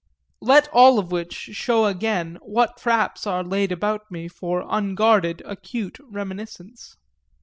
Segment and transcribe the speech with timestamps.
[0.41, 5.99] Let all of which show again what traps are laid about me for unguarded acute
[6.09, 6.97] reminiscence.